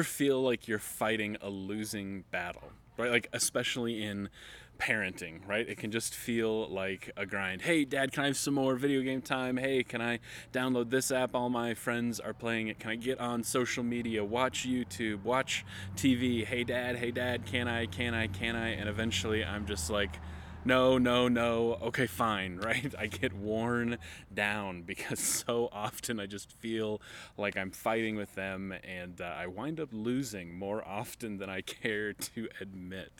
[0.00, 2.72] Ever feel like you're fighting a losing battle?
[2.96, 3.10] Right?
[3.10, 4.30] Like, especially in
[4.78, 5.68] parenting, right?
[5.68, 7.60] It can just feel like a grind.
[7.60, 9.58] Hey, dad, can I have some more video game time?
[9.58, 10.20] Hey, can I
[10.54, 11.34] download this app?
[11.34, 12.78] All my friends are playing it.
[12.78, 15.66] Can I get on social media, watch YouTube, watch
[15.96, 16.46] TV?
[16.46, 18.68] Hey, dad, hey, dad, can I, can I, can I?
[18.68, 20.18] And eventually I'm just like,
[20.64, 22.94] no, no, no, okay, fine, right?
[22.98, 23.98] I get worn
[24.32, 27.00] down because so often I just feel
[27.38, 31.60] like I'm fighting with them and uh, I wind up losing more often than I
[31.82, 33.12] care to admit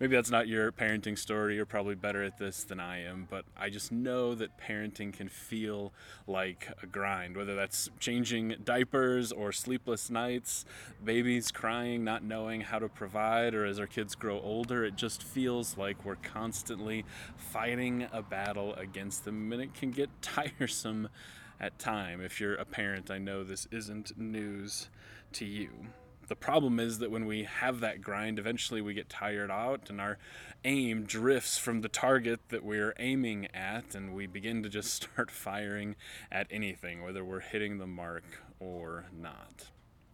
[0.00, 1.56] maybe that's not your parenting story.
[1.56, 5.28] You're probably better at this than I am, but I just know that parenting can
[5.28, 5.92] feel
[6.26, 10.64] like a grind, whether that's changing diapers or sleepless nights,
[11.04, 15.22] babies crying, not knowing how to provide, or as our kids grow older, it just
[15.22, 17.04] feels like we're constantly
[17.36, 21.08] fighting a battle against them, and it can get tiresome
[21.60, 22.22] at time.
[22.22, 24.88] If you're a parent, I know this isn't news
[25.32, 25.68] to you
[26.30, 30.00] the problem is that when we have that grind, eventually we get tired out and
[30.00, 30.16] our
[30.64, 35.28] aim drifts from the target that we're aiming at, and we begin to just start
[35.28, 35.96] firing
[36.30, 38.22] at anything, whether we're hitting the mark
[38.60, 39.70] or not.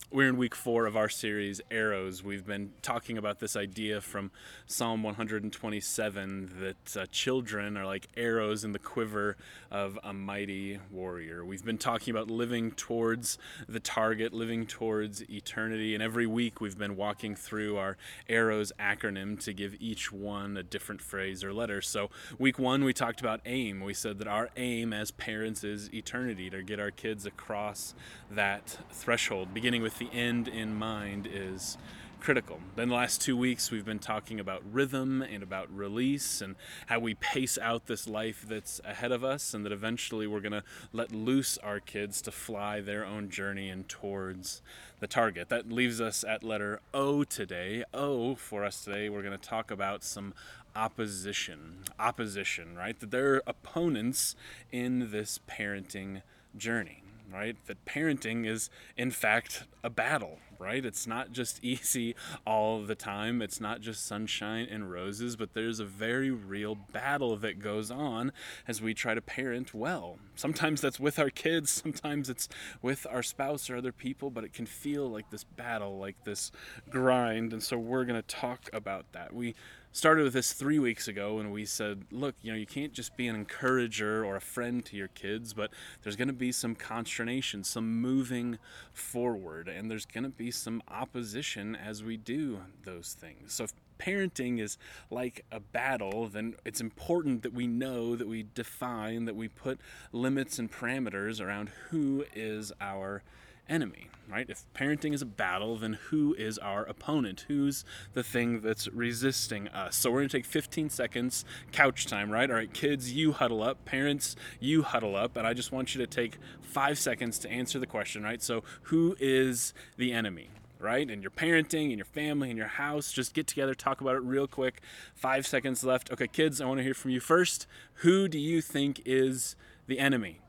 [0.08, 2.22] We're in week four of our series, Arrows.
[2.22, 4.30] We've been talking about this idea from
[4.64, 9.36] Psalm 127 that uh, children are like arrows in the quiver
[9.68, 11.44] of a mighty warrior.
[11.44, 13.36] We've been talking about living towards
[13.68, 17.96] the target, living towards eternity, and every week we've been walking through our
[18.28, 21.82] Arrows acronym to give each one a different phrase or letter.
[21.82, 23.80] So, week one, we talked about aim.
[23.80, 27.92] We said that our aim as parents is eternity, to get our kids across
[28.30, 31.78] that threshold, beginning with the end in mind is
[32.20, 32.58] critical.
[32.74, 36.98] Then the last two weeks we've been talking about rhythm and about release and how
[36.98, 40.64] we pace out this life that's ahead of us and that eventually we're going to
[40.92, 44.60] let loose our kids to fly their own journey and towards
[44.98, 45.48] the target.
[45.50, 47.84] That leaves us at letter O today.
[47.94, 50.34] O for us today, we're going to talk about some
[50.74, 51.84] opposition.
[51.98, 52.98] Opposition, right?
[52.98, 54.34] That there are opponents
[54.72, 56.22] in this parenting
[56.56, 57.02] journey
[57.32, 57.56] right?
[57.66, 60.84] That parenting is, in fact, a battle, right?
[60.84, 62.14] It's not just easy
[62.46, 63.42] all the time.
[63.42, 68.32] It's not just sunshine and roses, but there's a very real battle that goes on
[68.66, 70.18] as we try to parent well.
[70.34, 72.48] Sometimes that's with our kids, sometimes it's
[72.82, 76.50] with our spouse or other people, but it can feel like this battle, like this
[76.90, 77.52] grind.
[77.52, 79.32] And so we're going to talk about that.
[79.32, 79.54] We
[79.96, 83.16] started with this three weeks ago and we said look you know you can't just
[83.16, 85.70] be an encourager or a friend to your kids but
[86.02, 88.58] there's going to be some consternation some moving
[88.92, 93.54] forward and there's going to be some opposition as we do those things.
[93.54, 94.76] So if parenting is
[95.10, 99.80] like a battle then it's important that we know that we define that we put
[100.12, 103.22] limits and parameters around who is our
[103.68, 104.48] enemy, right?
[104.48, 107.44] If parenting is a battle, then who is our opponent?
[107.48, 107.84] Who's
[108.14, 109.96] the thing that's resisting us?
[109.96, 112.50] So we're going to take 15 seconds, couch time, right?
[112.50, 113.84] All right, kids, you huddle up.
[113.84, 115.36] Parents, you huddle up.
[115.36, 118.42] And I just want you to take five seconds to answer the question, right?
[118.42, 120.50] So who is the enemy?
[120.78, 121.10] right?
[121.10, 123.12] And your parenting and your family and your house.
[123.12, 124.80] Just get together, talk about it real quick.
[125.14, 126.12] Five seconds left.
[126.12, 127.66] Okay, kids, I want to hear from you first.
[127.94, 129.56] Who do you think is
[129.86, 130.40] the enemy?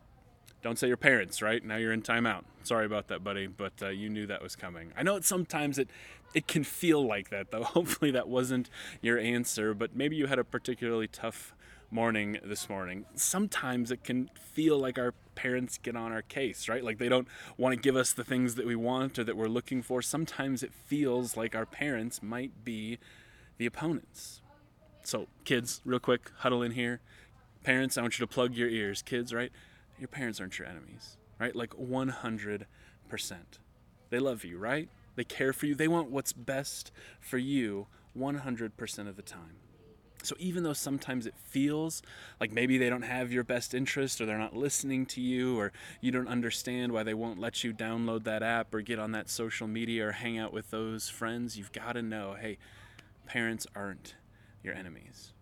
[0.61, 1.63] Don't say your parents, right?
[1.63, 2.43] Now you're in timeout.
[2.63, 4.91] Sorry about that, buddy, but uh, you knew that was coming.
[4.97, 5.89] I know it sometimes it
[6.33, 7.63] it can feel like that though.
[7.77, 8.69] Hopefully that wasn't
[9.01, 11.53] your answer, but maybe you had a particularly tough
[11.89, 13.05] morning this morning.
[13.15, 16.83] Sometimes it can feel like our parents get on our case, right?
[16.83, 19.47] Like they don't want to give us the things that we want or that we're
[19.47, 20.01] looking for.
[20.01, 22.97] Sometimes it feels like our parents might be
[23.57, 24.41] the opponents.
[25.03, 26.99] So, kids, real quick, huddle in here.
[27.63, 29.01] Parents, I want you to plug your ears.
[29.01, 29.51] Kids, right?
[29.99, 31.55] Your parents aren't your enemies, right?
[31.55, 32.65] Like 100%.
[34.09, 34.89] They love you, right?
[35.15, 35.75] They care for you.
[35.75, 37.87] They want what's best for you
[38.17, 39.57] 100% of the time.
[40.23, 42.01] So even though sometimes it feels
[42.39, 45.71] like maybe they don't have your best interest or they're not listening to you or
[46.01, 49.29] you don't understand why they won't let you download that app or get on that
[49.29, 52.57] social media or hang out with those friends, you've got to know hey,
[53.25, 54.15] parents aren't
[54.63, 55.33] your enemies.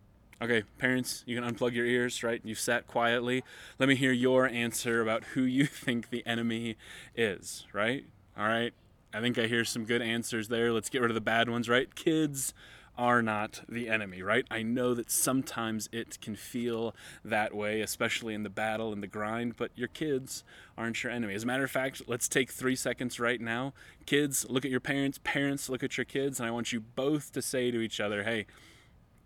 [0.41, 2.41] Okay, parents, you can unplug your ears, right?
[2.43, 3.41] You've sat quietly.
[3.79, 6.75] Let me hear your answer about who you think the enemy
[7.15, 8.05] is, right?
[8.37, 8.73] All right,
[9.13, 10.73] I think I hear some good answers there.
[10.73, 11.93] Let's get rid of the bad ones, right?
[11.95, 12.53] Kids
[12.97, 14.45] are not the enemy, right?
[14.51, 16.93] I know that sometimes it can feel
[17.23, 20.43] that way, especially in the battle and the grind, but your kids
[20.77, 21.33] aren't your enemy.
[21.33, 23.73] As a matter of fact, let's take three seconds right now.
[24.05, 25.17] Kids, look at your parents.
[25.23, 26.39] Parents, look at your kids.
[26.39, 28.45] And I want you both to say to each other, hey,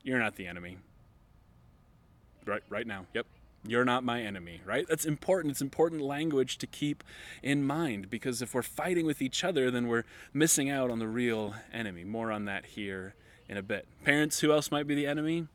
[0.04, 0.78] you're not the enemy
[2.50, 3.06] right right now.
[3.14, 3.26] Yep.
[3.68, 4.86] You're not my enemy, right?
[4.88, 5.52] That's important.
[5.52, 7.04] It's important language to keep
[7.44, 11.08] in mind because if we're fighting with each other, then we're missing out on the
[11.08, 12.06] real enemy.
[12.06, 13.16] More on that here
[13.50, 13.86] in a bit.
[14.06, 15.48] Parents, who else might be the enemy?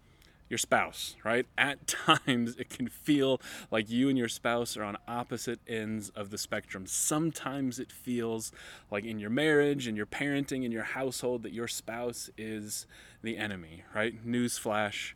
[0.51, 1.47] Your spouse, right?
[1.57, 1.87] At
[2.27, 3.41] times, it can feel
[3.71, 6.85] like you and your spouse are on opposite ends of the spectrum.
[6.87, 8.53] Sometimes it feels
[8.91, 12.87] like in your marriage, in your parenting, in your household, that your spouse is
[13.23, 14.27] the enemy, right?
[14.27, 15.15] Newsflash,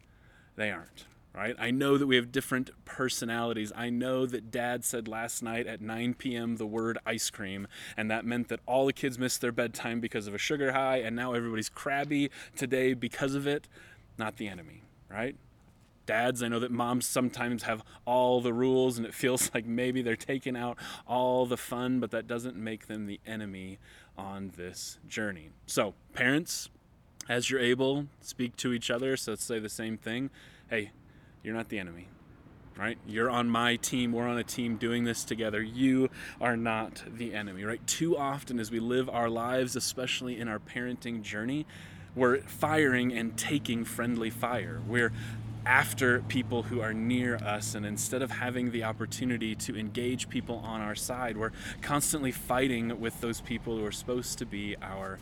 [0.57, 1.05] they aren't
[1.35, 1.55] right?
[1.59, 3.73] I know that we have different personalities.
[3.77, 6.57] I know that dad said last night at 9 p.m.
[6.57, 10.27] the word ice cream, and that meant that all the kids missed their bedtime because
[10.27, 13.69] of a sugar high, and now everybody's crabby today because of it.
[14.19, 15.37] Not the enemy, right?
[16.07, 20.03] Dads, I know that moms sometimes have all the rules and it feels like maybe
[20.03, 23.79] they're taking out all the fun, but that doesn't make them the enemy
[24.17, 25.51] on this journey.
[25.67, 26.71] So, parents,
[27.29, 29.17] as you're able, speak to each other.
[29.17, 30.31] So, let's say the same thing.
[30.69, 30.91] Hey,
[31.49, 32.07] you're not the enemy,
[32.77, 32.99] right?
[33.07, 34.13] You're on my team.
[34.13, 35.63] We're on a team doing this together.
[35.63, 36.11] You
[36.43, 37.85] are not the enemy, right?
[37.87, 41.65] Too often as we live our lives, especially in our parenting journey,
[42.15, 44.83] we're firing and taking friendly fire.
[44.87, 45.11] We're
[45.65, 50.57] after people who are near us, and instead of having the opportunity to engage people
[50.57, 55.19] on our side, we're constantly fighting with those people who are supposed to be our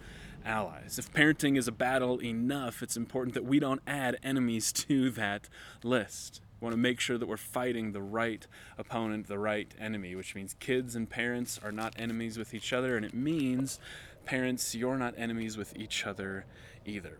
[0.47, 0.99] allies.
[0.99, 5.49] If parenting is a battle enough, it's important that we don't add enemies to that
[5.83, 6.41] list.
[6.61, 8.47] We want to make sure that we're fighting the right
[8.79, 12.97] opponent, the right enemy, which means kids and parents are not enemies with each other,
[12.97, 13.79] and it means,
[14.25, 16.47] parents, you're not enemies with each other
[16.87, 17.19] either.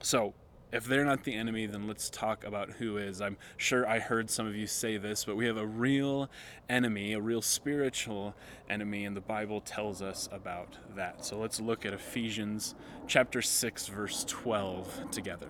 [0.00, 0.34] So,
[0.72, 3.20] if they're not the enemy, then let's talk about who is.
[3.20, 6.30] I'm sure I heard some of you say this, but we have a real
[6.68, 8.34] enemy, a real spiritual
[8.70, 11.26] enemy, and the Bible tells us about that.
[11.26, 12.74] So let's look at Ephesians
[13.06, 15.48] chapter 6, verse 12 together.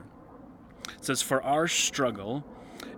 [0.88, 2.44] It says, For our struggle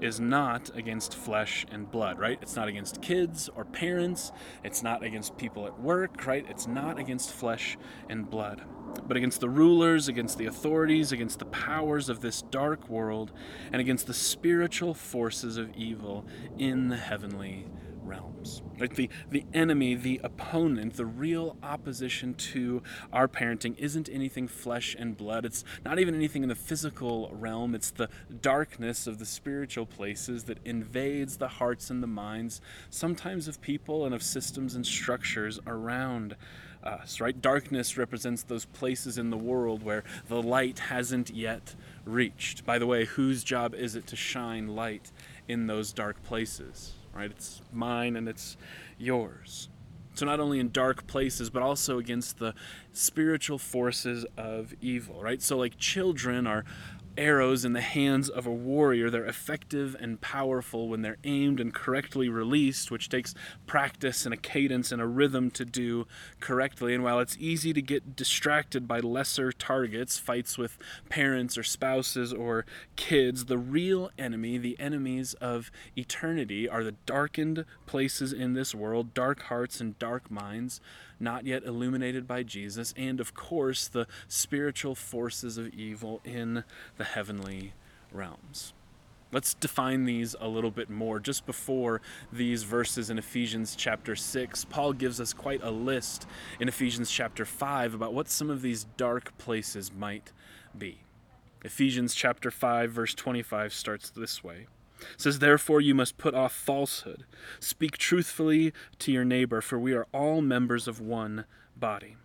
[0.00, 2.38] is not against flesh and blood, right?
[2.40, 4.32] It's not against kids or parents.
[4.64, 6.46] It's not against people at work, right?
[6.48, 7.76] It's not against flesh
[8.08, 8.62] and blood
[9.06, 13.32] but against the rulers, against the authorities, against the powers of this dark world,
[13.72, 16.24] and against the spiritual forces of evil
[16.58, 17.66] in the heavenly
[18.04, 18.62] realms.
[18.78, 18.94] Right?
[18.94, 22.82] The, the enemy, the opponent, the real opposition to
[23.12, 25.44] our parenting isn't anything flesh and blood.
[25.44, 27.74] It's not even anything in the physical realm.
[27.74, 28.08] It's the
[28.40, 34.04] darkness of the spiritual places that invades the hearts and the minds, sometimes of people
[34.04, 36.36] and of systems and structures around
[36.84, 37.40] us, right?
[37.40, 42.64] Darkness represents those places in the world where the light hasn't yet reached.
[42.64, 45.10] By the way, whose job is it to shine light
[45.48, 47.30] in those dark places, right?
[47.30, 48.56] It's mine and it's
[48.98, 49.68] yours.
[50.14, 52.54] So, not only in dark places, but also against the
[52.92, 55.42] spiritual forces of evil, right?
[55.42, 56.64] So, like children are
[57.16, 59.10] arrows in the hands of a warrior.
[59.10, 63.34] They're effective and powerful when they're aimed and correctly released, which takes
[63.66, 66.06] practice and a cadence and a rhythm to do
[66.40, 66.94] correctly.
[66.94, 70.78] And while it's easy to get distracted by lesser targets, fights with
[71.08, 72.64] parents or spouses or
[72.96, 79.14] kids, the real enemy, the enemies of eternity, are the darkened places in this world,
[79.14, 80.80] dark hearts and dark minds
[81.24, 86.62] not yet illuminated by Jesus, and of course, the spiritual forces of evil in
[86.98, 87.72] the heavenly
[88.12, 88.72] realms.
[89.32, 91.18] Let's define these a little bit more.
[91.18, 92.00] Just before
[92.32, 96.28] these verses in Ephesians chapter 6, Paul gives us quite a list
[96.60, 100.30] in Ephesians chapter 5 about what some of these dark places might
[100.78, 101.00] be.
[101.64, 104.66] Ephesians chapter 5 verse 25 starts this way.
[105.14, 107.24] It says, Therefore, you must put off falsehood.
[107.60, 111.44] Speak truthfully to your neighbor, for we are all members of one
[111.76, 112.16] body.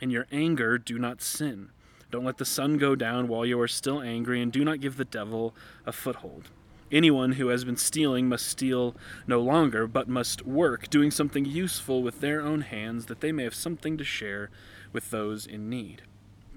[0.00, 1.70] In your anger, do not sin.
[2.10, 4.96] Don't let the sun go down while you are still angry, and do not give
[4.96, 5.54] the devil
[5.86, 6.48] a foothold.
[6.90, 8.96] Anyone who has been stealing must steal
[9.26, 13.44] no longer, but must work, doing something useful with their own hands, that they may
[13.44, 14.50] have something to share
[14.92, 16.02] with those in need.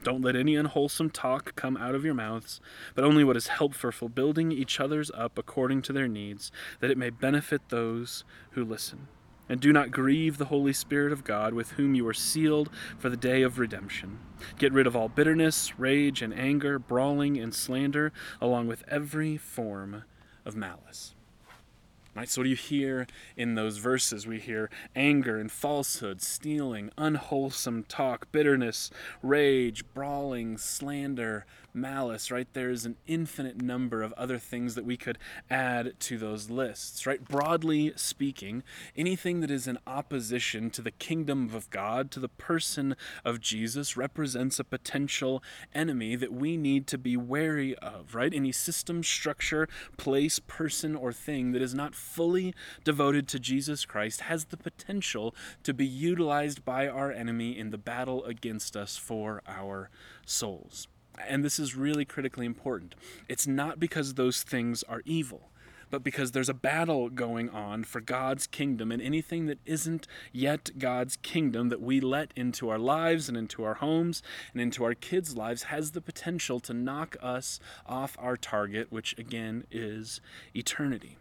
[0.03, 2.59] Don't let any unwholesome talk come out of your mouths,
[2.93, 6.91] but only what is helpful for building each other's up according to their needs, that
[6.91, 9.07] it may benefit those who listen.
[9.49, 13.09] And do not grieve the Holy Spirit of God, with whom you are sealed for
[13.09, 14.19] the day of redemption.
[14.57, 20.03] Get rid of all bitterness, rage, and anger, brawling, and slander, along with every form
[20.45, 21.15] of malice.
[22.15, 22.29] Right?
[22.29, 24.27] So, what do you hear in those verses?
[24.27, 28.91] We hear anger and falsehood, stealing, unwholesome talk, bitterness,
[29.23, 32.47] rage, brawling, slander, malice, right?
[32.53, 35.17] There's an infinite number of other things that we could
[35.49, 37.23] add to those lists, right?
[37.23, 38.63] Broadly speaking,
[38.95, 43.97] anything that is in opposition to the kingdom of God, to the person of Jesus,
[43.97, 48.33] represents a potential enemy that we need to be wary of, right?
[48.33, 52.53] Any system, structure, place, person, or thing that is not fully
[52.83, 57.77] devoted to Jesus Christ has the potential to be utilized by our enemy in the
[57.77, 59.89] battle against us for our
[60.25, 60.87] souls.
[61.17, 62.95] And this is really critically important.
[63.29, 65.51] It's not because those things are evil,
[65.89, 70.71] but because there's a battle going on for God's kingdom, and anything that isn't yet
[70.79, 74.95] God's kingdom that we let into our lives and into our homes and into our
[74.95, 80.19] kids' lives has the potential to knock us off our target, which again is
[80.55, 81.17] eternity.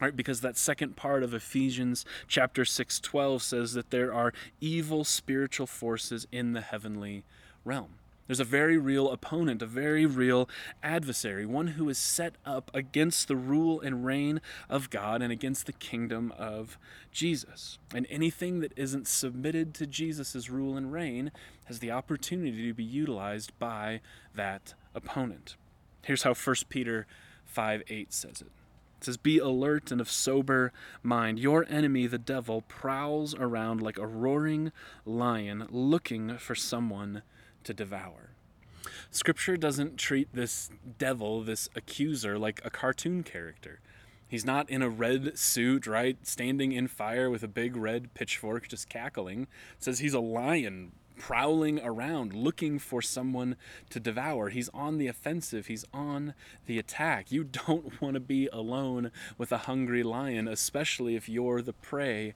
[0.00, 5.66] Right, because that second part of Ephesians chapter 6:12 says that there are evil spiritual
[5.66, 7.24] forces in the heavenly
[7.64, 7.94] realm.
[8.26, 10.48] There's a very real opponent, a very real
[10.82, 15.66] adversary, one who is set up against the rule and reign of God and against
[15.66, 16.78] the kingdom of
[17.12, 17.78] Jesus.
[17.94, 21.30] And anything that isn't submitted to Jesus' rule and reign
[21.66, 24.00] has the opportunity to be utilized by
[24.34, 25.56] that opponent.
[26.02, 27.06] Here's how 1 Peter
[27.44, 28.50] 5 8 says it.
[28.98, 31.38] It says, Be alert and of sober mind.
[31.38, 34.72] Your enemy, the devil, prowls around like a roaring
[35.04, 37.22] lion looking for someone
[37.66, 38.30] to devour.
[39.10, 43.80] Scripture doesn't treat this devil, this accuser, like a cartoon character.
[44.28, 46.16] He's not in a red suit, right?
[46.26, 49.42] Standing in fire with a big red pitchfork, just cackling.
[49.42, 49.48] It
[49.84, 53.56] says he's a lion prowling around looking for someone
[53.90, 54.50] to devour.
[54.50, 56.34] He's on the offensive, he's on
[56.66, 57.32] the attack.
[57.32, 62.34] You don't want to be alone with a hungry lion, especially if you're the prey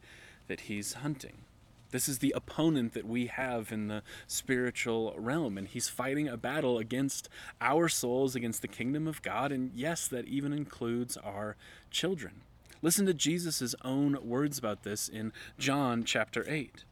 [0.48, 1.44] that he's hunting.
[1.90, 6.36] This is the opponent that we have in the spiritual realm, and he's fighting a
[6.36, 7.28] battle against
[7.60, 11.56] our souls, against the kingdom of God, and yes, that even includes our
[11.90, 12.42] children.
[12.82, 16.84] Listen to Jesus' own words about this in John chapter 8.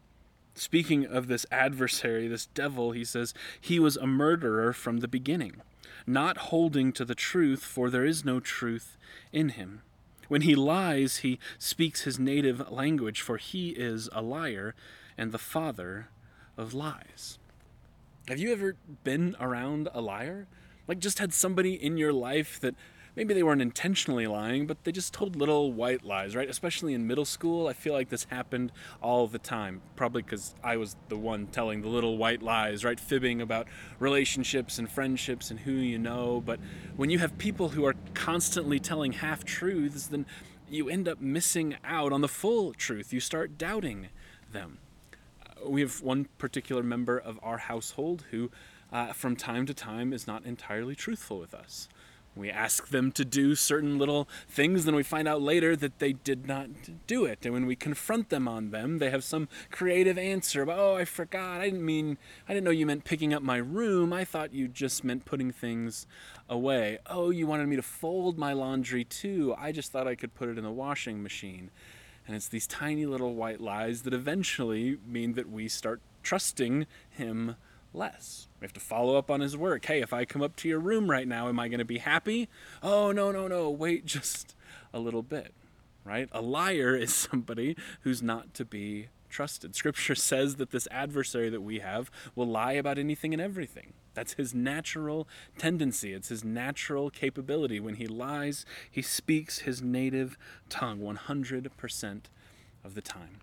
[0.55, 5.63] Speaking of this adversary, this devil, he says, He was a murderer from the beginning,
[6.07, 8.99] not holding to the truth, for there is no truth
[9.33, 9.83] in him.
[10.29, 14.75] When he lies, he speaks his native language, for he is a liar
[15.17, 16.09] and the father
[16.57, 17.39] of lies.
[18.29, 20.47] Have you ever been around a liar?
[20.87, 22.75] Like, just had somebody in your life that
[23.19, 26.49] maybe they weren't intentionally lying, but they just told little white lies, right?
[26.49, 28.71] Especially in middle school, I feel like this happened
[29.03, 29.83] all the time.
[29.97, 32.99] Probably because I was the one telling the little white lies, right?
[32.99, 33.67] Fibbing about
[33.99, 36.41] relationships and friendships and who you know.
[36.47, 36.61] But
[36.95, 40.25] when you have people who are constantly telling half truths, then
[40.71, 43.13] you end up missing out on the full truth.
[43.13, 44.11] You start doubting
[44.53, 44.79] them.
[45.43, 48.53] Uh, we have one particular member of our household who,
[48.93, 51.89] uh, from time to time, is not entirely truthful with us.
[52.39, 56.13] We ask them to do certain little things, then we find out later that they
[56.13, 56.69] did not
[57.09, 57.45] do it.
[57.45, 61.05] And when we confront them on them, they have some creative answer about, oh, I
[61.05, 61.61] forgot.
[61.61, 62.17] I didn't mean,
[62.49, 64.13] I didn't know you meant picking up my room.
[64.13, 66.07] I thought you just meant putting things
[66.49, 66.99] away.
[67.07, 69.55] Oh, you wanted me to fold my laundry too.
[69.59, 71.71] I just thought I could put it in the washing machine.
[72.27, 77.57] And it's these tiny little white lies that eventually mean that we start trusting him
[77.99, 78.49] less.
[78.61, 79.85] We have to follow up on his work.
[79.85, 81.99] Hey, if I come up to your room right now, am I going to be
[81.99, 82.49] happy?
[82.83, 83.69] Oh, no, no, no.
[83.69, 84.55] Wait just
[84.95, 85.53] a little bit,
[86.05, 86.29] right?
[86.33, 89.77] A liar is somebody who's not to be trusted.
[89.77, 93.93] Scripture says that this adversary that we have will lie about anything and everything.
[94.15, 95.29] That's his natural
[95.59, 96.13] tendency.
[96.13, 97.79] It's his natural capability.
[97.79, 100.37] When he lies, he speaks his native
[100.69, 102.23] tongue 100%
[102.83, 103.41] of the time.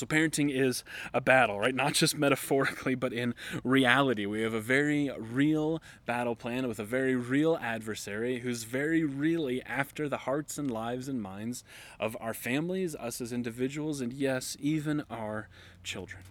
[0.00, 1.74] So parenting is a battle, right?
[1.74, 4.24] Not just metaphorically, but in reality.
[4.24, 9.62] We have a very real battle plan with a very real adversary who's very really
[9.64, 11.64] after the hearts and lives and minds
[11.98, 15.50] of our families, us as individuals, and yes, even our
[15.84, 16.22] children.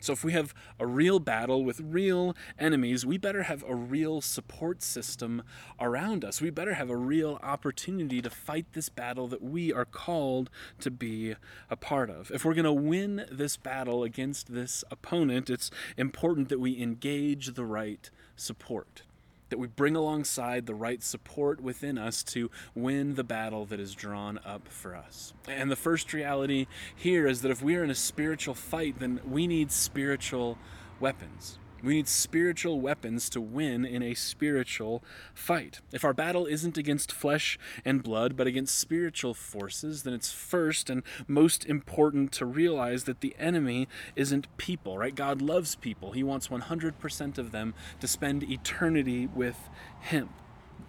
[0.00, 4.20] So, if we have a real battle with real enemies, we better have a real
[4.20, 5.42] support system
[5.80, 6.40] around us.
[6.40, 10.50] We better have a real opportunity to fight this battle that we are called
[10.80, 11.34] to be
[11.70, 12.30] a part of.
[12.30, 17.54] If we're going to win this battle against this opponent, it's important that we engage
[17.54, 19.02] the right support
[19.48, 23.94] that we bring alongside the right support within us to win the battle that is
[23.94, 25.32] drawn up for us.
[25.46, 29.20] And the first reality here is that if we are in a spiritual fight, then
[29.26, 30.58] we need spiritual
[31.00, 31.58] weapons.
[31.82, 35.80] We need spiritual weapons to win in a spiritual fight.
[35.92, 40.90] If our battle isn't against flesh and blood, but against spiritual forces, then it's first
[40.90, 45.14] and most important to realize that the enemy isn't people, right?
[45.14, 46.12] God loves people.
[46.12, 49.70] He wants 100% of them to spend eternity with
[50.00, 50.30] Him.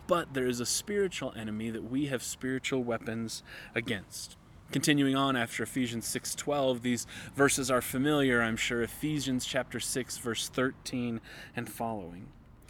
[0.08, 3.44] But there is a spiritual enemy that we have spiritual weapons
[3.76, 4.39] against.
[4.72, 8.84] Continuing on after Ephesians 6:12, these verses are familiar, I'm sure.
[8.84, 11.22] Ephesians chapter 6 verse 13
[11.56, 12.28] and following.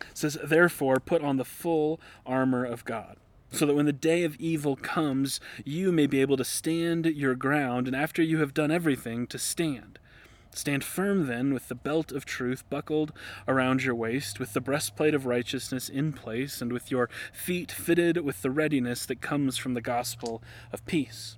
[0.10, 3.18] It says, "Therefore put on the full armor of God,
[3.52, 7.36] so that when the day of evil comes, you may be able to stand your
[7.36, 10.00] ground, and after you have done everything, to stand."
[10.52, 13.12] Stand firm then with the belt of truth buckled
[13.46, 18.20] around your waist, with the breastplate of righteousness in place, and with your feet fitted
[18.20, 20.42] with the readiness that comes from the gospel
[20.72, 21.38] of peace.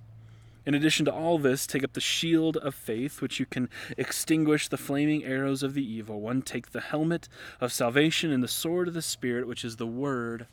[0.64, 4.68] In addition to all this, take up the shield of faith, which you can extinguish
[4.68, 6.44] the flaming arrows of the evil one.
[6.44, 7.28] Take the helmet
[7.60, 10.46] of salvation and the sword of the Spirit, which is the Word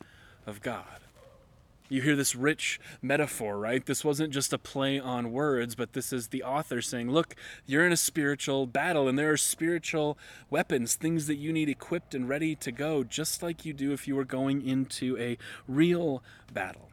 [0.47, 1.01] of God.
[1.91, 3.85] You hear this rich metaphor, right?
[3.85, 7.35] This wasn't just a play on words, but this is the author saying, Look,
[7.67, 12.15] you're in a spiritual battle, and there are spiritual weapons, things that you need equipped
[12.15, 15.37] and ready to go, just like you do if you were going into a
[15.67, 16.23] real
[16.53, 16.88] battle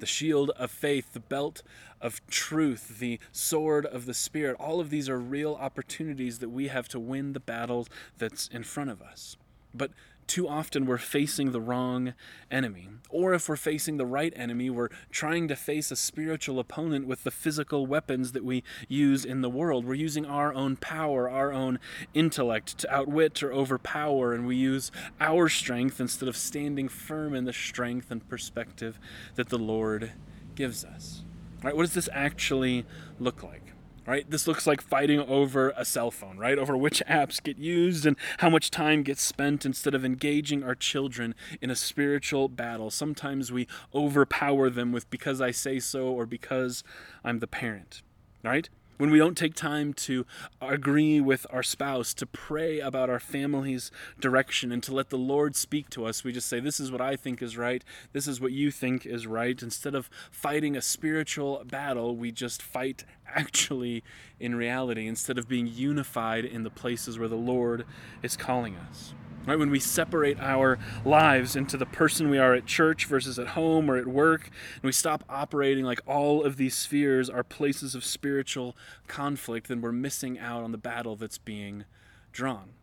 [0.00, 1.62] the shield of faith, the belt
[2.00, 4.56] of truth, the sword of the Spirit.
[4.58, 8.62] All of these are real opportunities that we have to win the battles that's in
[8.62, 9.36] front of us.
[9.74, 9.90] But
[10.28, 12.14] too often we're facing the wrong
[12.50, 12.88] enemy.
[13.10, 17.24] Or if we're facing the right enemy, we're trying to face a spiritual opponent with
[17.24, 19.86] the physical weapons that we use in the world.
[19.86, 21.78] We're using our own power, our own
[22.12, 27.44] intellect to outwit or overpower, and we use our strength instead of standing firm in
[27.44, 29.00] the strength and perspective
[29.36, 30.12] that the Lord
[30.54, 31.24] gives us.
[31.62, 32.84] All right, what does this actually
[33.18, 33.67] look like?
[34.08, 34.28] Right?
[34.30, 36.58] This looks like fighting over a cell phone, right?
[36.58, 40.74] Over which apps get used and how much time gets spent instead of engaging our
[40.74, 42.90] children in a spiritual battle.
[42.90, 46.82] Sometimes we overpower them with because I say so or because
[47.22, 48.02] I'm the parent,
[48.42, 48.70] right?
[48.98, 50.26] When we don't take time to
[50.60, 53.90] agree with our spouse, to pray about our family's
[54.20, 57.00] direction, and to let the Lord speak to us, we just say, This is what
[57.00, 59.60] I think is right, this is what you think is right.
[59.62, 64.02] Instead of fighting a spiritual battle, we just fight actually
[64.40, 67.84] in reality, instead of being unified in the places where the Lord
[68.22, 69.14] is calling us.
[69.48, 69.58] Right?
[69.58, 73.90] When we separate our lives into the person we are at church versus at home
[73.90, 78.04] or at work, and we stop operating like all of these spheres are places of
[78.04, 81.86] spiritual conflict, then we're missing out on the battle that's being
[82.30, 82.74] drawn.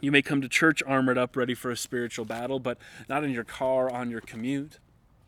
[0.00, 3.30] You may come to church armored up, ready for a spiritual battle, but not in
[3.30, 4.80] your car on your commute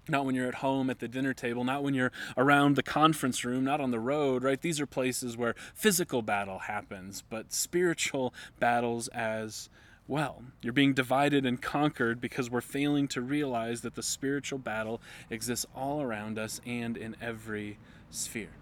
[0.08, 3.44] not when you're at home at the dinner table, not when you're around the conference
[3.44, 4.60] room, not on the road, right?
[4.60, 9.68] These are places where physical battle happens, but spiritual battles as
[10.06, 10.42] well.
[10.62, 15.66] You're being divided and conquered because we're failing to realize that the spiritual battle exists
[15.74, 17.78] all around us and in every
[18.10, 18.56] sphere.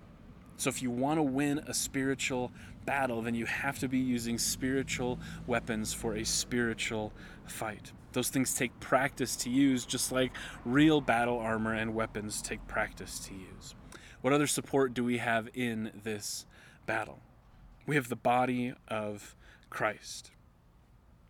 [0.57, 2.53] So, if you want to win a spiritual
[2.85, 7.12] battle, then you have to be using spiritual weapons for a spiritual
[7.46, 7.92] fight.
[8.12, 10.33] Those things take practice to use, just like
[10.64, 13.74] real battle armor and weapons take practice to use.
[14.20, 16.44] What other support do we have in this
[16.85, 17.20] battle?
[17.87, 19.35] We have the body of
[19.70, 20.31] Christ.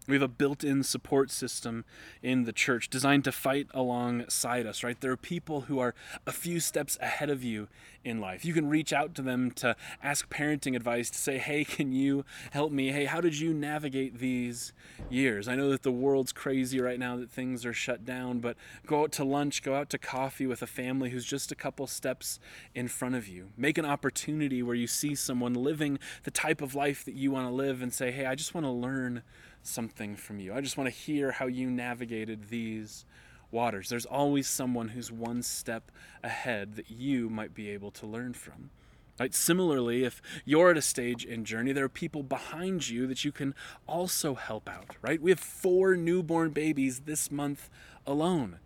[0.09, 1.85] We have a built in support system
[2.23, 5.01] in the church designed to fight alongside us, right?
[5.01, 5.95] There are people who are
[6.27, 7.69] a few steps ahead of you
[8.03, 8.45] in life.
[8.45, 12.25] You can reach out to them to ask parenting advice, to say, hey, can you
[12.51, 12.93] help me?
[12.93, 14.73] Hey, how did you navigate these
[15.11, 15.47] years?
[15.47, 19.03] I know that the world's crazy right now, that things are shut down, but go
[19.03, 22.41] out to lunch, go out to coffee with a family who's just a couple steps
[22.75, 23.51] in front of you.
[23.57, 27.49] Make an opportunity where you see someone living the type of life that you want
[27.49, 29.23] to live and say, hey, I just want to learn
[29.63, 30.55] something from you.
[30.55, 33.05] I just want to hear how you navigated these
[33.51, 33.89] waters.
[33.89, 35.91] There's always someone who's one step
[36.23, 38.71] ahead that you might be able to learn from.
[39.19, 39.35] Right?
[39.35, 43.33] Similarly, if you're at a stage in journey, there are people behind you that you
[43.33, 43.55] can
[43.87, 45.21] also help out, right?
[45.21, 47.69] We have four newborn babies this month
[48.07, 48.61] alone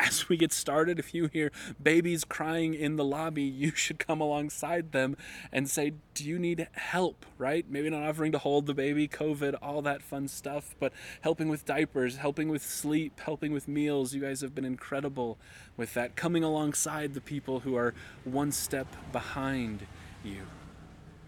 [0.00, 4.20] as we get started, if you hear babies crying in the lobby, you should come
[4.20, 5.16] alongside them
[5.52, 7.26] and say, Do you need help?
[7.38, 7.66] Right?
[7.68, 11.64] Maybe not offering to hold the baby, COVID, all that fun stuff, but helping with
[11.64, 14.14] diapers, helping with sleep, helping with meals.
[14.14, 15.38] You guys have been incredible
[15.76, 19.86] with that, coming alongside the people who are one step behind
[20.24, 20.42] you.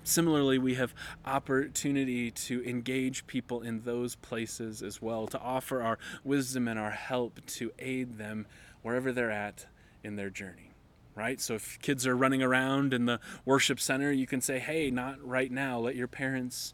[0.05, 5.99] Similarly, we have opportunity to engage people in those places as well, to offer our
[6.25, 8.47] wisdom and our help to aid them
[8.83, 9.67] wherever they're at
[10.03, 10.71] in their journey.
[11.15, 11.41] Right?
[11.41, 15.23] So if kids are running around in the worship center, you can say, hey, not
[15.23, 15.79] right now.
[15.79, 16.73] Let your parents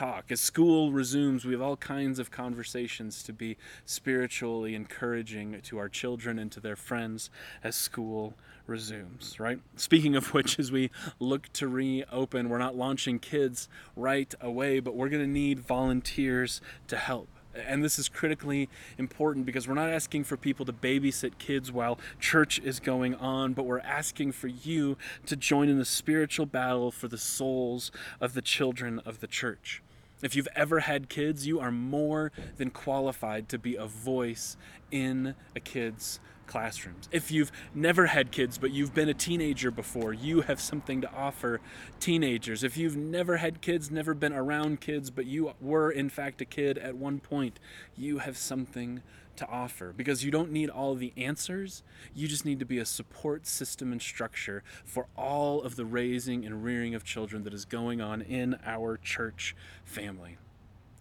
[0.00, 0.32] talk.
[0.32, 5.90] As school resumes, we have all kinds of conversations to be spiritually encouraging to our
[5.90, 7.28] children and to their friends
[7.62, 8.32] as school
[8.66, 9.60] resumes, right?
[9.76, 14.94] Speaking of which, as we look to reopen, we're not launching kids right away, but
[14.94, 17.28] we're going to need volunteers to help.
[17.54, 21.98] And this is critically important because we're not asking for people to babysit kids while
[22.18, 26.90] church is going on, but we're asking for you to join in the spiritual battle
[26.90, 29.82] for the souls of the children of the church.
[30.22, 34.56] If you've ever had kids, you are more than qualified to be a voice
[34.90, 37.08] in a kid's classrooms.
[37.12, 41.12] If you've never had kids but you've been a teenager before, you have something to
[41.12, 41.60] offer
[42.00, 42.64] teenagers.
[42.64, 46.44] If you've never had kids, never been around kids, but you were in fact a
[46.44, 47.60] kid at one point,
[47.96, 49.00] you have something
[49.40, 51.82] to offer because you don't need all the answers.
[52.14, 56.44] You just need to be a support system and structure for all of the raising
[56.44, 60.36] and rearing of children that is going on in our church family.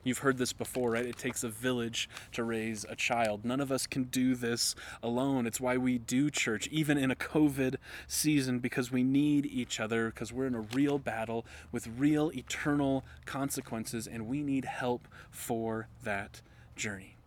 [0.06, 1.06] You've heard this before, right?
[1.06, 3.43] It takes a village to raise a child.
[3.43, 4.73] None of us can do this
[5.04, 5.45] alone.
[5.45, 7.75] It's why we do church, even in a COVID
[8.08, 13.04] season, because we need each other, because we're in a real battle with real eternal
[13.25, 16.41] consequences, and we need help for that
[16.78, 17.18] journey.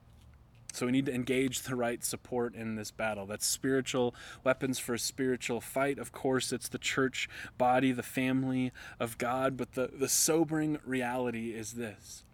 [0.73, 3.27] So we need to engage the right support in this battle.
[3.27, 5.99] That's spiritual weapons for a spiritual fight.
[5.99, 9.57] Of course, it's the church body, the family of God.
[9.57, 12.25] But the, the sobering reality is this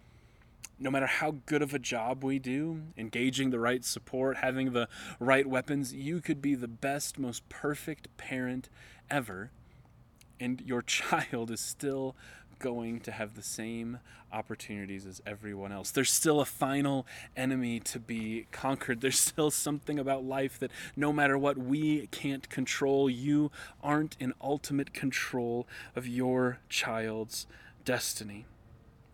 [0.80, 4.88] no matter how good of a job we do, engaging the right support, having the
[5.18, 8.68] right weapons, you could be the best, most perfect parent
[9.10, 9.50] ever,
[10.38, 12.14] and your child is still
[12.58, 13.98] going to have the same
[14.32, 15.90] opportunities as everyone else.
[15.90, 19.00] There's still a final enemy to be conquered.
[19.00, 23.50] There's still something about life that no matter what we can't control, you
[23.82, 25.66] aren't in ultimate control
[25.96, 27.46] of your child's
[27.84, 28.46] destiny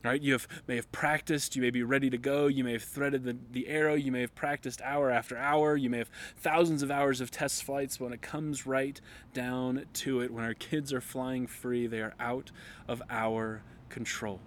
[0.05, 0.21] right?
[0.21, 3.25] You have may have practiced you may be ready to go you may have threaded
[3.25, 6.91] the, the arrow you may have practiced hour after hour you may have thousands of
[6.91, 7.97] hours of test flights.
[7.97, 9.01] But when it comes right
[9.33, 12.51] down to it when our kids are flying free they are out
[12.87, 14.41] of our control.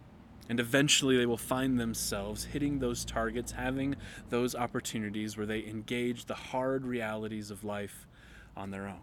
[0.49, 3.95] And eventually they will find themselves hitting those targets having
[4.29, 8.07] those opportunities where they engage the hard realities of life
[8.55, 9.01] on their own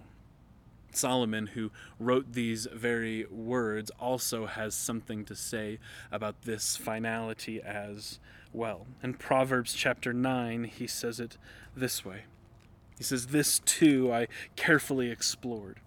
[0.96, 5.78] Solomon, who wrote these very words, also has something to say
[6.10, 8.18] about this finality as
[8.52, 8.86] well.
[9.02, 11.36] In Proverbs chapter 9, he says it
[11.76, 12.22] this way
[12.96, 15.80] He says, This too I carefully explored.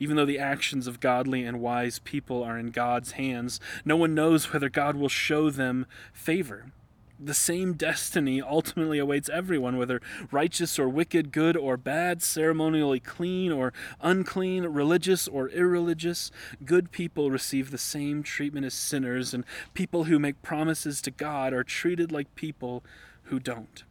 [0.00, 4.14] Even though the actions of godly and wise people are in God's hands, no one
[4.14, 6.72] knows whether God will show them favor
[7.24, 13.52] the same destiny ultimately awaits everyone, whether righteous or wicked, good or bad, ceremonially clean
[13.52, 16.30] or unclean, religious or irreligious.
[16.64, 21.52] Good people receive the same treatment as sinners, and people who make promises to God
[21.52, 22.82] are treated like people
[23.24, 23.84] who don't.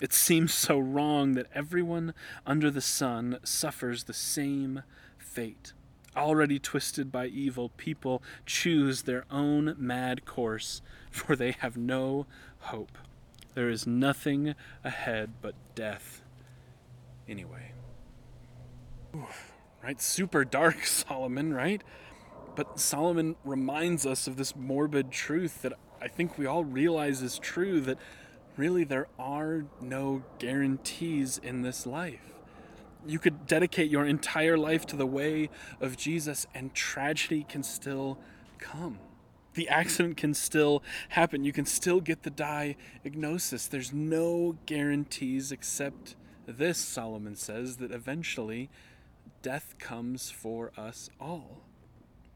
[0.00, 2.12] It seems so wrong that everyone
[2.44, 4.82] under the sun suffers the same
[5.16, 5.72] fate.
[6.16, 12.26] Already twisted by evil, people choose their own mad course, for they have no
[12.62, 12.98] hope.
[13.54, 16.22] There is nothing ahead but death
[17.28, 17.72] anyway.
[19.14, 20.00] Oof, right?
[20.00, 21.82] Super dark, Solomon, right?
[22.54, 27.38] But Solomon reminds us of this morbid truth that I think we all realize is
[27.38, 27.98] true that
[28.56, 32.32] really there are no guarantees in this life.
[33.06, 38.18] You could dedicate your entire life to the way of Jesus, and tragedy can still
[38.58, 38.98] come
[39.54, 41.44] the accident can still happen.
[41.44, 43.66] You can still get the diagnosis.
[43.66, 48.70] There's no guarantees except this, Solomon says, that eventually
[49.42, 51.62] death comes for us all.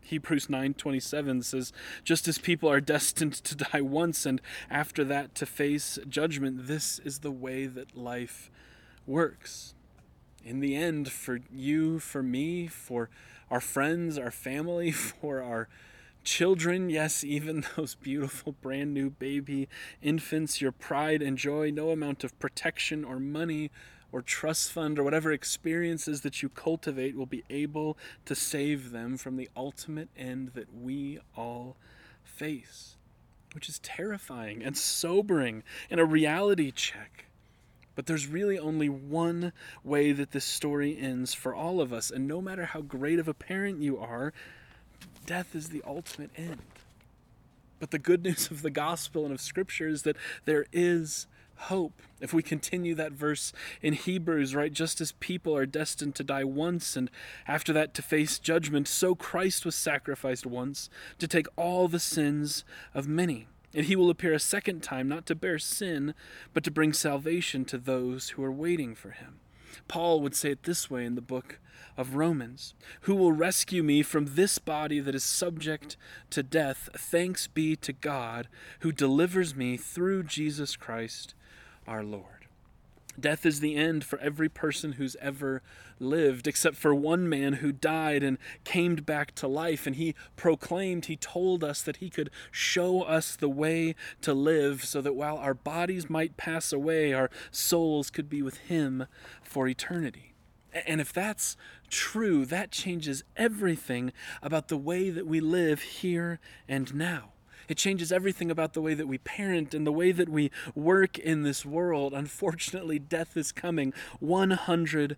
[0.01, 1.73] Hebrews 9:27 says
[2.05, 7.01] just as people are destined to die once and after that to face judgment this
[7.01, 8.49] is the way that life
[9.05, 9.75] works.
[10.45, 13.11] In the end for you, for me, for
[13.51, 15.69] our friends, our family, for our
[16.27, 19.69] children, yes, even those beautiful brand new baby
[20.03, 23.71] infants, your pride and joy, no amount of protection or money
[24.13, 29.17] or trust fund or whatever experiences that you cultivate will be able to save them
[29.17, 31.77] from the ultimate end that we all
[32.23, 32.97] face,
[33.55, 37.27] which is terrifying and sobering and a reality check.
[37.95, 42.11] But there's really only one way that this story ends for all of us.
[42.11, 44.35] And no matter how great of a parent you are,
[45.27, 46.63] death is the ultimate end.
[47.79, 52.03] But the good news of the gospel and of scripture is that there is hope.
[52.21, 56.45] If we continue that verse in Hebrews, right, just as people are destined to die
[56.45, 57.11] once and
[57.47, 62.65] after that to face judgment, so Christ was sacrificed once to take all the sins
[62.95, 63.47] of many.
[63.75, 66.15] And he will appear a second time, not to bear sin,
[66.55, 69.41] but to bring salvation to those who are waiting for him.
[69.89, 71.59] Paul would say it this way in the book
[71.97, 75.97] of Romans Who will rescue me from this body that is subject
[76.31, 76.89] to death?
[76.95, 78.49] Thanks be to God
[78.81, 81.35] who delivers me through Jesus Christ
[81.87, 82.47] our Lord.
[83.19, 85.63] Death is the end for every person who's ever
[85.99, 89.87] lived, except for one man who died and came back to life.
[89.87, 94.85] And he proclaimed, he told us that he could show us the way to live
[94.85, 99.07] so that while our bodies might pass away, our souls could be with him
[99.43, 100.35] for eternity.
[100.87, 101.57] And if that's
[101.89, 107.33] true, that changes everything about the way that we live here and now.
[107.69, 111.19] It changes everything about the way that we parent and the way that we work
[111.19, 112.13] in this world.
[112.15, 115.17] Unfortunately, death is coming 100%.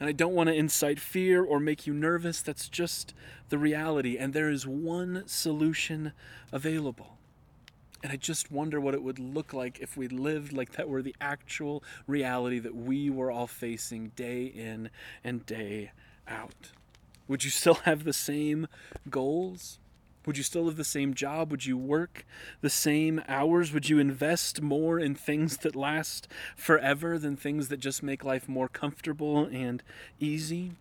[0.00, 2.42] And I don't want to incite fear or make you nervous.
[2.42, 3.14] That's just
[3.48, 4.18] the reality.
[4.18, 6.12] And there is one solution
[6.52, 7.16] available.
[8.02, 11.00] And I just wonder what it would look like if we lived like that were
[11.00, 14.90] the actual reality that we were all facing day in
[15.22, 15.92] and day
[16.28, 16.72] out.
[17.28, 18.66] Would you still have the same
[19.08, 19.78] goals?
[20.26, 21.50] Would you still have the same job?
[21.50, 22.24] Would you work
[22.60, 23.72] the same hours?
[23.72, 28.48] Would you invest more in things that last forever than things that just make life
[28.48, 29.82] more comfortable and
[30.18, 30.72] easy?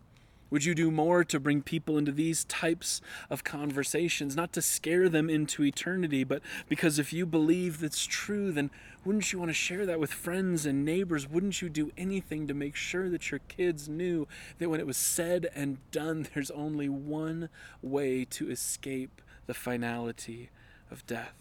[0.53, 5.09] Would you do more to bring people into these types of conversations, not to scare
[5.09, 8.69] them into eternity, but because if you believe that's true, then
[9.03, 11.27] wouldn't you want to share that with friends and neighbors?
[11.27, 14.27] Wouldn't you do anything to make sure that your kids knew
[14.59, 17.49] that when it was said and done, there's only one
[17.81, 20.49] way to escape the finality
[20.91, 21.33] of death.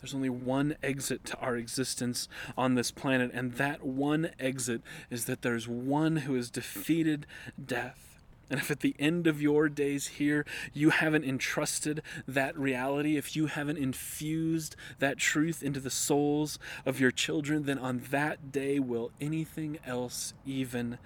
[0.00, 5.26] There's only one exit to our existence on this planet, and that one exit is
[5.26, 7.26] that there's one who has defeated
[7.62, 8.10] death.
[8.48, 13.36] And if at the end of your days here you haven't entrusted that reality, if
[13.36, 18.80] you haven't infused that truth into the souls of your children, then on that day
[18.80, 20.98] will anything else even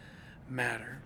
[0.48, 1.00] matter?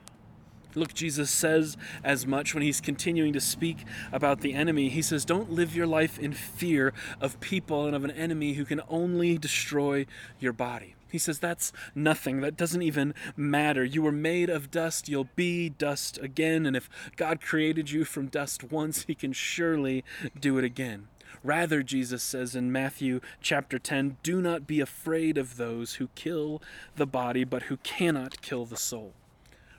[0.74, 4.88] Look, Jesus says as much when he's continuing to speak about the enemy.
[4.88, 8.64] He says, Don't live your life in fear of people and of an enemy who
[8.64, 10.06] can only destroy
[10.38, 10.94] your body.
[11.10, 12.40] He says, That's nothing.
[12.40, 13.84] That doesn't even matter.
[13.84, 15.08] You were made of dust.
[15.08, 16.66] You'll be dust again.
[16.66, 20.04] And if God created you from dust once, he can surely
[20.38, 21.08] do it again.
[21.44, 26.60] Rather, Jesus says in Matthew chapter 10, do not be afraid of those who kill
[26.96, 29.12] the body, but who cannot kill the soul.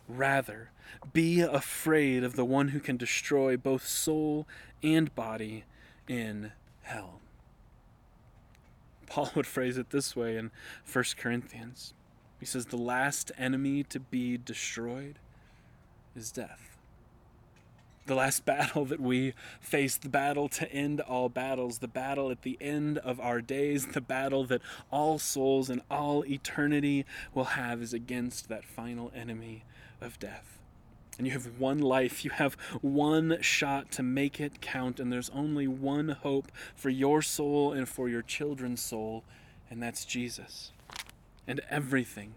[0.10, 0.72] Rather,
[1.14, 4.48] be afraid of the one who can destroy both soul
[4.82, 5.66] and body
[6.08, 7.22] in hell.
[9.06, 10.50] Paul would phrase it this way in
[10.92, 11.94] 1 Corinthians.
[12.40, 15.20] He says, The last enemy to be destroyed
[16.16, 16.78] is death.
[18.08, 22.42] The last battle that we face, the battle to end all battles, the battle at
[22.42, 27.84] the end of our days, the battle that all souls and all eternity will have
[27.84, 29.64] is against that final enemy
[30.02, 30.60] of death
[31.20, 32.24] and you have one life.
[32.26, 37.22] You have one shot to make it count, and there's only one hope for your
[37.22, 39.26] soul and for your children's soul,
[39.70, 40.72] and that's Jesus.
[41.46, 42.36] And everything,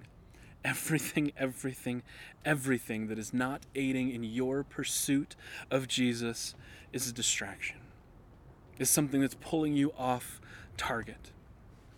[0.64, 2.02] everything, everything,
[2.44, 5.36] everything that is not aiding in your pursuit
[5.70, 6.56] of Jesus
[6.92, 7.78] is a distraction,
[8.80, 10.40] is something that's pulling you off
[10.76, 11.30] target.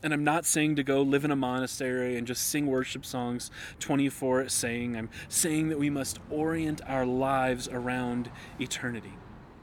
[0.04, 3.50] And I'm not saying to go live in a monastery and just sing worship songs
[3.80, 4.98] 24 saying.
[4.98, 9.14] I'm saying that we must orient our lives around eternity.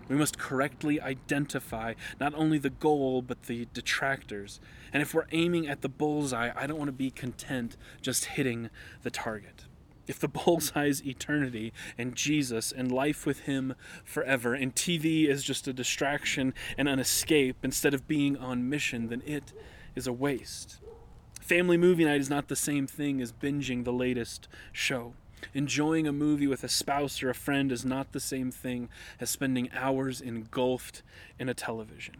[0.10, 4.60] We must correctly identify not only the goal, but the detractors.
[4.92, 8.72] And if we're aiming at the bullseye, I don't want to be content just hitting
[9.04, 9.66] the target.
[10.08, 15.44] If the bullseye is eternity and Jesus and life with Him forever, and TV is
[15.44, 19.54] just a distraction and an escape instead of being on mission, then it
[19.96, 20.78] is a waste.
[21.40, 25.14] Family movie night is not the same thing as binging the latest show.
[25.54, 29.30] Enjoying a movie with a spouse or a friend is not the same thing as
[29.30, 31.02] spending hours engulfed
[31.40, 32.16] in a television.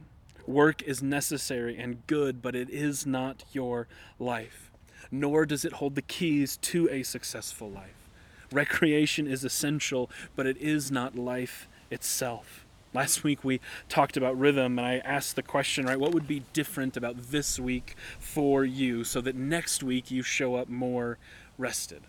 [0.48, 3.88] Work is necessary and good, but it is not your
[4.20, 4.72] life,
[5.12, 8.10] nor does it hold the keys to a successful life.
[8.52, 12.66] Recreation is essential, but it is not life itself.
[12.94, 16.44] Last week we talked about rhythm, and I asked the question, right, what would be
[16.52, 21.18] different about this week for you so that next week you show up more
[21.58, 22.04] rested?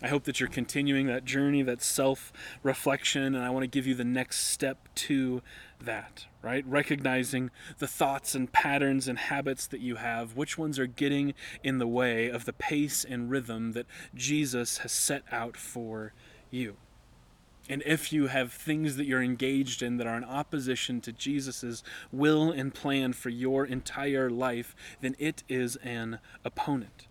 [0.00, 2.32] I hope that you're continuing that journey, that self
[2.62, 5.42] reflection, and I want to give you the next step to
[5.80, 6.64] that, right?
[6.66, 11.78] Recognizing the thoughts and patterns and habits that you have, which ones are getting in
[11.78, 16.12] the way of the pace and rhythm that Jesus has set out for
[16.50, 16.76] you.
[17.68, 21.82] And if you have things that you're engaged in that are in opposition to Jesus'
[22.10, 27.06] will and plan for your entire life, then it is an opponent.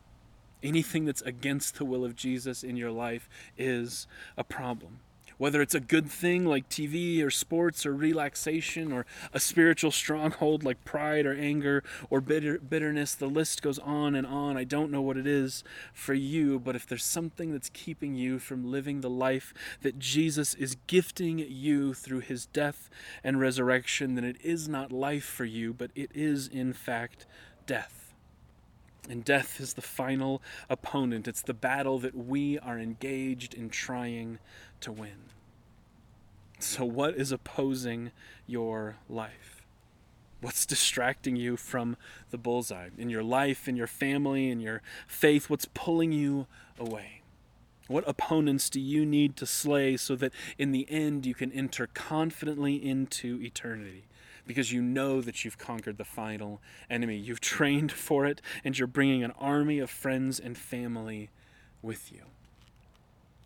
[0.61, 4.99] Anything that's against the will of Jesus in your life is a problem
[5.41, 10.63] whether it's a good thing like TV or sports or relaxation or a spiritual stronghold
[10.63, 14.55] like pride or anger or bitter, bitterness, the list goes on and on.
[14.55, 15.63] I don't know what it is
[15.95, 19.51] for you, but if there's something that's keeping you from living the life
[19.81, 22.91] that Jesus is gifting you through his death
[23.23, 27.25] and resurrection, then it is not life for you, but it is in fact
[27.65, 28.13] death.
[29.09, 31.27] And death is the final opponent.
[31.27, 34.37] It's the battle that we are engaged in trying
[34.81, 35.29] to win.
[36.59, 38.11] So, what is opposing
[38.45, 39.65] your life?
[40.41, 41.97] What's distracting you from
[42.31, 45.49] the bullseye in your life, in your family, in your faith?
[45.49, 46.47] What's pulling you
[46.79, 47.21] away?
[47.87, 51.87] What opponents do you need to slay so that in the end you can enter
[51.87, 54.05] confidently into eternity?
[54.47, 57.17] Because you know that you've conquered the final enemy.
[57.17, 61.29] You've trained for it, and you're bringing an army of friends and family
[61.81, 62.30] with you.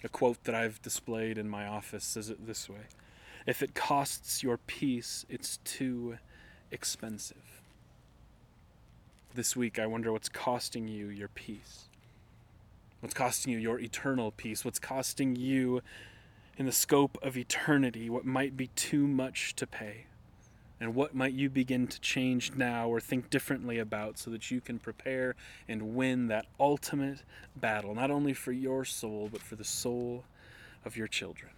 [0.06, 2.86] A quote that I've displayed in my office says it this way
[3.48, 6.20] If it costs your peace, it's too
[6.70, 7.64] expensive.
[9.34, 11.86] This week, I wonder what's costing you your peace.
[13.00, 14.64] What's costing you your eternal peace?
[14.64, 15.82] What's costing you,
[16.56, 20.06] in the scope of eternity, what might be too much to pay?
[20.80, 24.60] And what might you begin to change now or think differently about so that you
[24.60, 25.36] can prepare
[25.68, 27.24] and win that ultimate
[27.56, 30.26] battle, not only for your soul, but for the soul
[30.84, 31.52] of your children?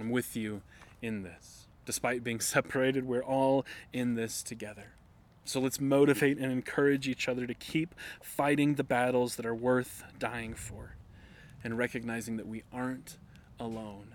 [0.00, 0.62] I'm with you
[1.00, 1.66] in this.
[1.86, 4.92] Despite being separated, we're all in this together.
[5.44, 10.02] So let's motivate and encourage each other to keep fighting the battles that are worth
[10.18, 10.96] dying for
[11.64, 13.16] and recognizing that we aren't
[13.58, 14.14] alone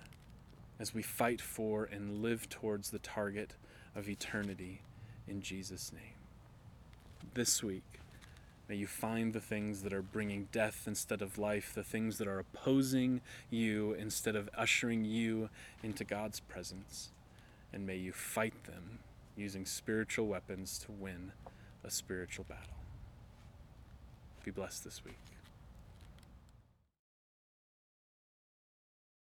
[0.84, 3.56] as we fight for and live towards the target
[3.96, 4.82] of eternity
[5.30, 6.18] in Jesus' name.
[7.36, 8.02] This week,
[8.68, 12.28] may you find the things that are bringing death instead of life, the things that
[12.28, 15.50] are opposing you instead of ushering you
[15.82, 17.14] into God's presence,
[17.72, 19.00] and may you fight them
[19.38, 21.32] using spiritual weapons to win
[21.86, 22.76] a spiritual battle.
[24.44, 25.33] Be blessed this week.